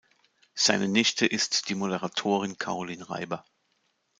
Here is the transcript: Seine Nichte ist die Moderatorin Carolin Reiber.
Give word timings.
Seine 0.55 0.87
Nichte 0.87 1.27
ist 1.27 1.69
die 1.69 1.75
Moderatorin 1.75 2.57
Carolin 2.57 3.03
Reiber. 3.03 3.45